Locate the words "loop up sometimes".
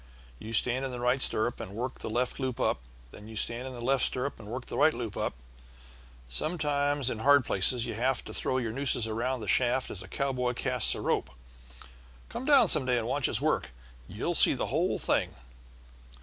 4.95-7.11